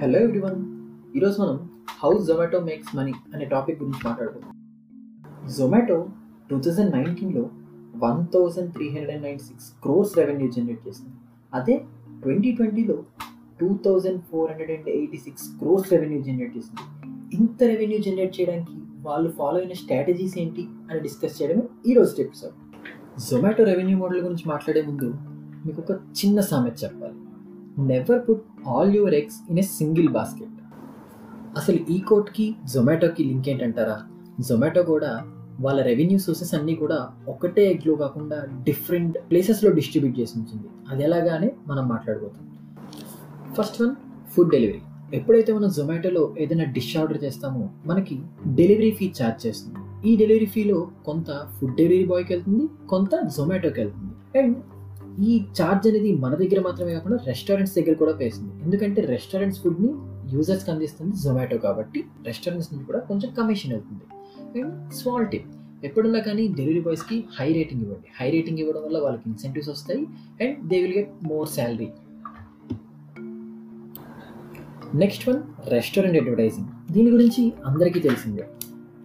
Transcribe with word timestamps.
Hello 0.00 0.18
everyone 0.18 0.58
ఈరోజు 1.16 1.42
మనం 1.42 1.56
how 2.00 2.10
Zomato 2.18 2.58
makes 2.60 2.96
money 2.96 3.12
అనే 3.34 3.44
టాపిక్ 3.44 3.78
గురించి 3.82 4.00
మాట్లాడుకుందాం. 4.08 4.50
జొమాటో 5.58 5.96
టూ 6.50 6.56
థౌజండ్ 6.58 6.90
నైన్టీన్లో 6.96 7.44
one 8.04 8.20
thousand 8.34 8.72
three 8.72 8.86
hundred 8.88 9.10
and 9.10 9.22
ninety 9.22 9.44
six 9.44 9.68
crores 9.82 10.12
revenue 10.18 10.48
generate 10.48 10.82
చేసింది. 10.88 11.14
అదే 11.54 11.76
ట్వంటీ 12.22 12.52
ట్వంటీలో 12.52 12.96
two 13.60 13.68
thousand 13.86 14.20
four 14.30 14.50
hundred 14.50 14.72
and 14.76 14.88
eighty 14.88 15.16
six 15.16 15.46
crores 15.60 15.88
revenue 15.92 16.20
generate 16.22 16.56
చేసింది. 16.56 16.84
ఇంత 17.38 17.62
రెవెన్యూ 17.62 17.98
జనరేట్ 17.98 18.40
చేయడానికి 18.40 18.76
వాళ్ళు 19.08 19.30
ఫాలో 19.30 19.58
అయిన 19.58 19.72
స్ట్రాటజీస్ 19.82 20.38
ఏంటి 20.38 20.64
అని 20.90 21.00
డిస్కస్ 21.00 21.42
చేయడమే 21.42 21.64
ఈరోజు 21.90 22.22
ఎపిసోడ్ 22.26 22.56
జొమాటో 23.30 23.64
రెవెన్యూ 23.64 23.98
మోడల్ 23.98 24.20
గురించి 24.20 24.48
మాట్లాడే 24.52 24.82
ముందు 24.82 25.10
మీకు 25.66 25.80
ఒక 25.80 25.92
చిన్న 25.92 26.40
సామెత 26.40 26.84
చెప్పాలి. 26.84 27.15
Never 27.76 28.20
put 28.26 28.44
all 28.72 28.92
your 28.96 29.14
eggs 29.18 29.38
in 29.50 29.58
a 29.62 29.64
single 29.78 30.08
basket 30.08 30.52
అసలు 31.60 31.78
ఈ 31.94 31.96
కోట్కి 32.08 32.46
జొమాటోకి 32.72 33.22
లింక్ 33.24 33.48
ఏంటంటారా? 33.52 33.96
జొమాటో 34.48 34.82
కూడా 34.92 35.10
వాళ్ళ 35.64 35.80
రెవెన్యూ 35.82 36.18
సోర్సెస్ 36.24 36.52
అన్నీ 36.58 36.74
కూడా 36.82 36.98
ఒకటే 37.32 37.62
ఎగ్లో 37.72 37.94
కాకుండా 38.02 38.38
డిఫరెంట్ 38.68 39.16
ప్లేసెస్లో 39.30 39.70
డిస్ట్రిబ్యూట్ 39.78 40.16
చేసి 40.20 40.34
ఉంచింది. 40.38 40.68
అది 40.90 41.02
ఎలాగానే 41.08 41.48
మనం 41.70 41.84
మాట్లాడబోతాం 41.88 42.44
ఫస్ట్ 43.58 43.78
వన్ 43.82 43.94
ఫుడ్ 44.34 44.50
డెలివరీ 44.54 44.82
ఎప్పుడైతే 45.18 45.50
మనం 45.52 45.70
జొమాటోలో 45.78 46.22
ఏదైనా 46.44 46.64
డిష్ 46.76 46.96
ఆర్డర్ 47.00 47.20
చేస్తామో 47.24 47.64
మనకి 47.90 48.16
డెలివరీ 48.60 48.90
ఫీ 49.00 49.08
ఛార్జ్ 49.18 49.40
చేస్తుంది. 49.46 49.80
ఈ 50.08 50.16
డెలివరీ 50.22 50.46
ఫీలో 50.54 50.78
కొంత 51.04 51.28
ఫుడ్ 51.58 51.76
డెలివరీ 51.80 52.06
బాయ్కి 52.12 52.32
వెళ్తుంది 52.34 52.64
కొంత 52.94 53.10
జొమాటోకి 53.36 53.80
వెళ్తుంది. 53.82 54.14
అండ్ 54.40 54.56
ఈ 55.24 55.32
ఛార్జ్ 55.58 55.86
అనేది 55.88 56.10
మన 56.22 56.32
దగ్గర 56.40 56.60
మాత్రమే 56.60 56.92
కాకుండా 56.94 57.18
రెస్టారెంట్స్ 57.28 57.74
దగ్గర 57.78 57.94
కూడా 58.02 58.12
పేస్తుంది 58.22 58.52
ఎందుకంటే 58.64 59.00
రెస్టారెంట్స్ 59.12 59.60
ఫుడ్ని 59.62 59.90
యూజర్స్కి 60.34 60.70
అందిస్తుంది 60.70 61.12
జొమాటో 61.24 61.58
కాబట్టి 61.58 62.00
రెస్టారెంట్స్ 62.26 62.68
నుంచి 62.72 62.84
కూడా 62.84 63.00
కొంచెం 63.10 63.30
కమిషన్ 63.38 63.72
అవుతుంది. 63.72 64.04
అండ్ 64.58 64.94
స్మాల్ 64.94 65.26
టిప్ 65.26 65.48
ఎప్పుడున్నా 65.84 66.18
కానీ 66.18 66.48
డెలివరీ 66.58 66.82
బాయ్స్కి 66.86 67.16
హై 67.38 67.52
రేటింగ్ 67.52 67.82
ఇవ్వండి. 67.82 68.08
హై 68.18 68.30
రేటింగ్ 68.30 68.58
ఇవ్వడం 68.58 68.82
వల్ల 68.86 68.98
వాళ్ళకి 68.98 69.26
ఇన్సెంటివ్స్ 69.32 69.70
వస్తాయి 69.74 70.02
and 70.44 70.56
they 70.70 70.78
will 70.82 70.96
get 70.98 71.12
more 71.30 71.48
salary 71.56 71.88
next 74.94 75.28
one 75.28 75.40
restaurant 75.68 76.18
advertising 76.20 76.68
దీని 76.92 77.10
గురించి 77.10 77.52
అందరికీ 77.66 78.00
తెలిసిందే. 78.00 78.44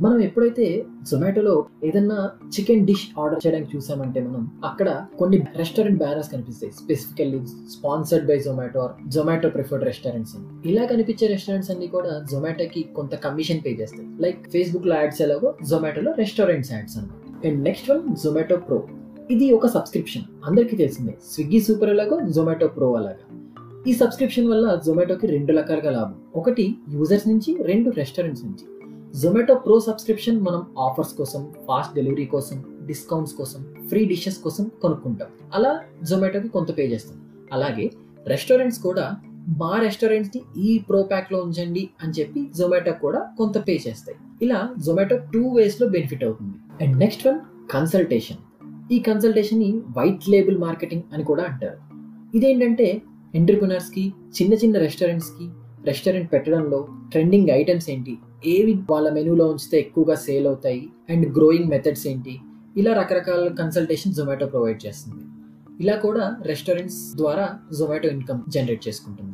మనం 0.02 0.20
ఎప్పుడైతే 0.20 0.86
జొమాటోలో 1.12 1.66
ఏదన్నా 1.84 2.30
చికెన్ 2.48 2.88
డిష్ 2.88 3.20
ఆర్డర్ 3.20 3.48
చేయడానికి 3.48 3.78
చూసామంటే 3.78 4.22
మనం 4.22 4.52
అక్కడ 4.66 5.06
కొన్ని 5.20 5.38
రెస్టారెంట్ 5.56 5.98
బ్యానర్స్ 5.98 6.32
కనిపిస్తాయి. 6.32 6.74
Specifically 6.74 7.46
sponsored 7.46 8.28
by 8.28 8.40
Zomato 8.40 8.80
or 8.80 9.10
Zomato 9.10 9.50
preferred 9.50 9.86
restaurants 9.86 10.36
అని. 10.36 10.72
ఇలా 10.72 10.86
కనిపించే 10.86 11.28
రెస్టారెంట్స్ 11.28 11.72
అన్ని 11.72 11.88
కూడా 11.88 12.26
జొమాటోకి 12.32 12.84
కొంత 12.84 13.16
కమిషన్ 13.16 13.60
పే 13.66 13.70
చేస్తాయి. 13.70 14.08
లైక్ 14.20 14.50
ఫేస్బుక్లో 14.50 14.96
యాడ్స్ 14.96 15.22
ఎలాగో 15.22 15.54
జొమాటోలో 15.70 16.12
రెస్టారెంట్స్ 16.12 16.72
యాడ్స్ 16.72 16.98
అనమాట 16.98 17.48
and 17.48 17.64
next 17.64 17.92
one 17.92 18.16
Zomato 18.16 18.56
pro 18.56 18.84
ఇది 19.32 19.54
ఒక 19.54 19.68
సబ్స్క్రిప్షన్ 19.68 20.24
అందరికీ 20.46 20.78
తెలిసిందే. 20.78 21.18
స్విగ్గీ 21.32 21.62
సూపర్ 21.62 21.90
ఎలాగో 21.90 22.20
జొమాటో 22.30 22.68
ప్రో 22.68 22.94
అలాగా. 22.94 23.40
ఈ 23.88 23.94
సబ్స్క్రిప్షన్ 23.94 24.48
వల్ల 24.48 24.80
జొమాటోకి 24.86 25.28
రెండు 25.28 25.54
రకాలుగా 25.54 25.92
లాభం. 25.92 26.16
ఒకటి 26.36 26.76
యూజర్స్ 26.90 27.28
నుంచి 27.28 27.64
రెండు 27.64 27.90
రెస్టారెంట్స్ 27.90 28.46
నుంచి. 28.46 28.81
జొమాటో 29.16 29.56
ప్రో 29.56 29.80
సబ్స్క్రిప్షన్ 29.80 30.42
మనం 30.42 30.66
ఆఫర్స్ 30.80 31.14
కోసం 31.14 31.54
ఫాస్ట్ 31.68 31.96
డెలివరీ 31.96 32.26
కోసం 32.26 32.64
డిస్కౌంట్స్ 32.86 33.34
కోసం 33.36 33.66
ఫ్రీ 33.88 34.06
డిషెస్ 34.06 34.38
కోసం 34.38 34.72
కొనుక్కుంటాం. 34.82 35.28
అలా 35.54 35.80
జొమాటోకి 36.04 36.48
కొంత 36.48 36.78
పే 36.78 36.88
చేస్తాం. 36.88 37.22
అలాగే 37.54 37.92
రెస్టారెంట్స్ 38.28 38.80
కూడా 38.80 39.16
మా 39.48 39.80
రెస్టారెంట్స్ని 39.80 40.62
ఈ 40.62 40.80
ప్రో 40.80 41.04
ప్యాక్లో 41.04 41.40
ఉంచండి 41.40 41.90
అని 42.04 42.14
చెప్పి 42.20 42.52
జొమాటో 42.58 42.92
కూడా 42.92 43.30
కొంత 43.38 43.68
పే 43.68 43.74
చేస్తాయి. 43.88 44.18
ఇలా 44.42 44.70
జొమాటో 44.86 45.18
టూ 45.18 45.54
వేస్లో 45.56 45.88
బెనిఫిట్ 45.88 46.24
అవుతుంది. 46.24 46.86
అండ్ 46.86 46.98
నెక్స్ట్ 46.98 47.28
వన్ 47.28 47.40
కన్సల్టేషన్ 47.72 48.38
ఈ 48.94 49.00
కన్సల్టేషన్ని 49.00 49.82
వైట్ 49.98 50.30
లేబుల్ 50.30 50.58
మార్కెటింగ్ 50.58 51.04
అని 51.14 51.24
కూడా 51.24 51.44
అంటారు. 51.44 51.78
ఇదేంటంటే 52.38 53.02
ఎంటర్ప్రినర్స్కి 53.36 54.14
చిన్న 54.42 54.54
చిన్న 54.54 54.78
రెస్టారెంట్స్కి 54.78 55.50
రెస్టారెంట్ 55.86 56.34
పెట్టడంలో 56.34 56.88
ట్రెండింగ్ 57.12 57.50
ఐటమ్స్ 57.50 57.90
ఏంటి? 57.90 58.18
ఏవి 58.46 58.74
వాళ్ళ 58.92 59.10
మెనూలో 59.10 59.48
ఉంచితే 59.48 59.80
ఎక్కువగా 59.80 60.16
సేల్ 60.16 60.48
అవుతాయి? 60.48 60.90
అండ్ 61.10 61.38
గ్రోయింగ్ 61.38 61.70
మెథడ్స్ 61.70 62.08
ఏంటి? 62.08 62.40
ఇలా 62.78 62.94
రకరకాల 62.94 63.48
కన్సల్టేషన్ 63.60 64.14
జొమాటో 64.14 64.46
ప్రొవైడ్ 64.46 64.86
చేస్తుంది. 64.86 65.24
ఇలా 65.84 65.96
కూడా 65.96 66.38
రెస్టారెంట్స్ 66.42 67.16
ద్వారా 67.16 67.60
జొమాటో 67.80 68.10
ఇన్కమ్ 68.10 68.42
జనరేట్ 68.50 68.88
చేసుకుంటుంది 68.88 69.31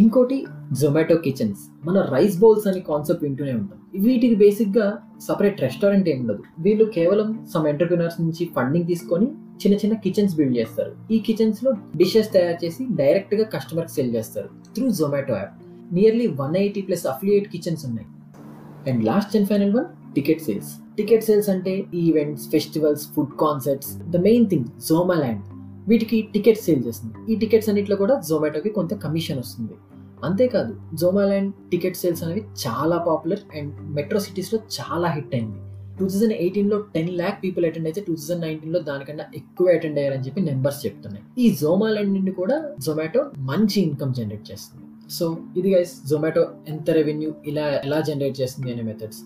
ఇంకోటి 0.00 0.36
జొమాటో 0.80 1.14
కిచెన్స్ 1.24 1.62
మన 1.86 1.96
రైస్ 2.12 2.36
బౌల్స్ 2.42 2.66
అనే 2.68 2.80
కాన్సెప్ట్ 2.90 3.24
వింటూనే 3.24 3.52
ఉంటాం. 3.52 3.78
వీటికి 4.04 4.36
బేసిక్గా 4.42 4.86
సపరేట్ 5.26 5.58
రెస్టారెంట్ 5.64 6.08
ఏమి 6.08 6.20
ఉండదు. 6.20 6.42
వీళ్ళు 6.64 6.84
కేవలం 6.94 7.28
సమ్ 7.54 7.66
ఎంటర్ప్రినర్స్ 7.72 8.16
నుంచి 8.20 8.44
ఫండింగ్ 8.56 8.86
తీసుకొని 8.86 9.26
చిన్న 9.62 9.74
చిన్న 9.82 9.94
కిచెన్స్ 10.04 10.36
బిల్డ్ 10.38 10.56
చేస్తారు. 10.60 10.92
ఈ 11.14 11.18
కిచెన్స్లో 11.26 11.72
డిషెస్ 12.02 12.32
తయారు 12.36 12.58
చేసి 12.64 12.84
డైరెక్ట్గా 13.00 13.44
కస్టమర్కి 13.54 13.94
సెల్ 13.96 14.12
చేస్తారు 14.16 14.48
through 14.76 14.88
Zomato 15.00 15.36
app 15.40 15.54
nearly 15.98 16.26
one 16.42 16.56
eighty 16.62 16.82
plus 16.88 17.06
affiliate 17.14 17.48
kitchens 17.54 17.84
ఉన్నాయి. 17.90 18.08
And 18.90 19.02
last 19.10 19.36
and 19.36 19.48
final 19.52 19.74
one 19.78 19.88
ticket 20.14 20.42
sales 20.48 20.72
ticket 20.96 21.24
sales 21.28 21.50
అంటే 21.50 21.74
events 22.04 22.46
festivals 22.54 23.04
food 23.14 23.34
concerts 23.44 23.92
the 24.14 24.16
main 24.28 24.46
thing 24.46 24.66
Zomaland 25.22 25.44
వీటికి 25.90 26.18
టికెట్ 26.34 26.60
సేల్ 26.66 26.82
చేస్తుంది. 26.86 27.14
ఈ 27.32 27.36
టికెట్స్ 27.42 27.68
అన్నింటిలో 27.70 27.96
కూడా 28.02 28.14
జొమాటోకి 28.28 28.70
కొంత 28.78 28.94
కమిషన్ 29.04 29.40
వస్తుంది. 29.44 29.74
అంతేకాదు 30.26 30.72
జోమాల్యాండ్ 31.00 31.52
టికెట్ 31.70 31.98
సేల్స్ 32.00 32.22
అనేవి 32.24 32.42
చాలా 32.64 32.96
పాపులర్ 33.08 33.42
అండ్ 33.58 33.72
మెట్రో 33.96 34.20
సిటీస్లో 34.26 34.58
చాలా 34.76 35.08
హిట్ 35.16 35.34
అయింది. 35.38 35.58
టూ 35.98 36.04
థౌజండ్ 36.12 36.34
ఎయిటీన్లో 36.42 36.76
టెన్ 36.94 37.10
ల్యాక్ 37.20 37.38
పీపుల్ 37.42 37.64
అటెండ్ 37.68 37.88
అయితే 37.88 38.00
టూ 38.06 38.14
థౌజండ్ 38.20 38.42
నైన్టీన్లో 38.46 38.80
దానికన్నా 38.90 39.24
ఎక్కువ 39.40 39.74
అటెండ్ 39.76 39.98
అయ్యారని 40.02 40.24
చెప్పి 40.26 40.40
నెంబర్స్ 40.50 40.80
చెప్తున్నాయి. 40.86 41.24
ఈ 41.44 41.48
జోమాల్యాండ్ 41.62 42.14
నుండి 42.16 42.32
కూడా 42.40 42.56
జొమాటో 42.86 43.22
మంచి 43.50 43.78
ఇన్కమ్ 43.88 44.14
జనరేట్ 44.20 44.46
చేస్తుంది. 44.50 44.86
సో 45.16 45.24
ఇది 45.56 45.68
గైస్ 45.74 45.94
జొమాటో 46.10 46.42
ఎంత 46.72 46.90
రెవెన్యూ 46.90 47.30
ఇలా 47.50 47.66
ఎలా 47.86 48.00
జనరేట్ 48.08 48.36
చేస్తుంది 48.40 48.70
అనే 48.72 48.82
మెథడ్స్ 48.82 49.20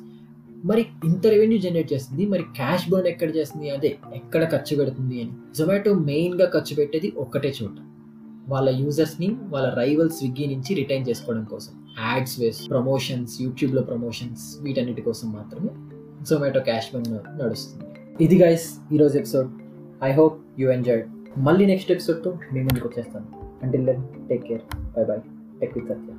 మరి 0.67 0.87
ఇంత 1.05 1.27
రెవెన్యూ 1.27 1.59
జనరేట్ 1.59 1.93
చేస్తుంది 1.93 2.27
మరి 2.27 2.43
క్యాష్ 2.43 2.91
బర్న్ 2.91 3.09
ఎక్కడ 3.09 3.37
చేస్తుంది? 3.37 3.71
అదే 3.71 3.97
ఎక్కడ 4.15 4.51
ఖర్చు 4.51 4.77
పెడుతుంది 4.77 5.23
అని. 5.23 5.33
జొమాటో 5.57 5.95
మెయిన్గా 5.95 6.51
ఖర్చు 6.55 6.77
పెట్టేది 6.77 7.13
ఒక్కటే 7.17 7.55
చోట. 7.63 7.77
వాళ్ళ 8.49 8.69
యూజర్స్ని 8.69 9.37
వాళ్ళ 9.43 9.75
రైవల్ 9.75 10.11
స్విగ్గీ 10.11 10.47
నుంచి 10.47 10.75
రిటైన్ 10.75 11.09
చేసుకోవడం 11.09 11.45
కోసం. 11.45 11.73
యాడ్స్ 11.99 12.41
వేస్ 12.41 12.71
ప్రమోషన్స్ 12.71 13.43
యూట్యూబ్లో 13.43 13.83
ప్రమోషన్స్ 13.83 14.57
వీటన్నిటి 14.61 15.03
కోసం 15.03 15.33
మాత్రమే 15.33 15.69
జొమాటో 16.25 16.61
క్యాష్ 16.61 16.87
బర్న్ 16.95 17.43
నడుస్తుంది. 17.43 17.85
ఇది 18.25 18.43
గైస్ 18.43 18.95
ఈరోజు 18.95 19.19
episode 19.19 19.51
I 20.05 20.13
hope 20.13 20.61
you 20.61 20.71
enjoyed 20.71 21.07
మళ్ళీ 21.39 21.67
నెక్స్ట్ 21.67 21.93
ఎపిసోడ్తో 21.93 22.39
మీ 22.53 22.61
ముందుకు 22.61 22.89
వచ్చేస్తాను. 22.89 23.27
Until 23.63 23.87
then 23.87 24.29
take 24.29 24.45
care 24.45 24.63
bye 24.77 25.05
bye 25.05 25.17
tech 25.61 25.79
with 25.79 25.89
Satya 25.89 26.13